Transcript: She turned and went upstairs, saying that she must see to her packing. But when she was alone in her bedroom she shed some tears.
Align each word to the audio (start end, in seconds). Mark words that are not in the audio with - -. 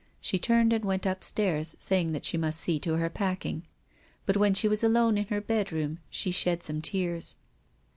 She 0.19 0.39
turned 0.39 0.73
and 0.73 0.83
went 0.83 1.05
upstairs, 1.05 1.75
saying 1.77 2.11
that 2.13 2.25
she 2.25 2.35
must 2.35 2.59
see 2.59 2.79
to 2.79 2.95
her 2.95 3.07
packing. 3.07 3.67
But 4.25 4.35
when 4.35 4.55
she 4.55 4.67
was 4.67 4.83
alone 4.83 5.15
in 5.15 5.25
her 5.25 5.41
bedroom 5.41 5.99
she 6.09 6.31
shed 6.31 6.63
some 6.63 6.81
tears. 6.81 7.35